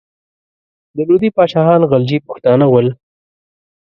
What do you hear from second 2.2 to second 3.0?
پښتانه ول.